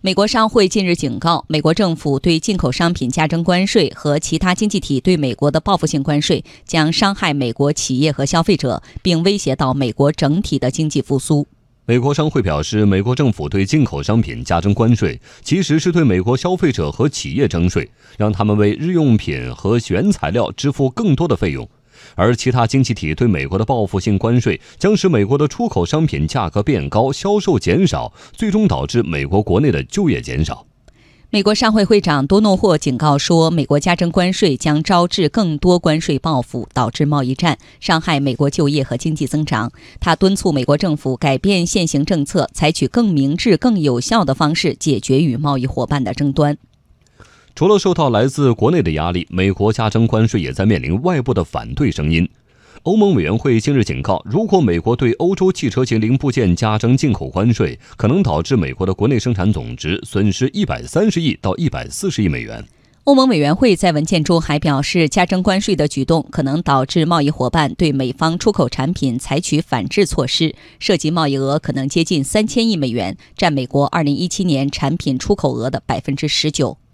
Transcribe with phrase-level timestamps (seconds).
[0.00, 11.44] 美国商会近日警告，美国政府对进口商品加征关税和其他经济体对美国的报复性关税，将伤害美国企业和消费者，并威胁到美国整体的经济复苏。
[11.84, 21.68] 美国商会表示，美国政府对进口商品加征关税，其实是对美国消费者和企业征税，让他们为日用品和原材料支付更多的费用。
[22.14, 30.64] 而其他经济体对美国的报复性关税将使美国的出口商品价格变高，销售减少，最终导致美国国内的就业减少。
[31.30, 39.70] 美国商会会长多诺霍警告说，美国加征关税将招致更多关税报复，导致贸易战，伤害美国就业和经济增长。
[40.00, 46.56] 他敦促美国政府改变现行政策，采取更明智、更有效的方式解决与贸易伙伴的争端。
[47.58, 52.28] 除了受到来自国内的压力，美国加征关税也在面临外部的反对声音。
[52.84, 62.64] 欧盟委员会近日警告，如果美国对欧洲汽车型零部件加征进口关税，可能导致美国的国内生产总值损失一百三十亿到一百四十亿美元。
[63.02, 76.78] 欧盟委员会在文件中还表示，加征关税的举动可能导致贸易伙伴对美方出口产品采取反制措施，涉及贸易额可能接近三千亿美元，占美国二零一七年产品出口额的百分之十九。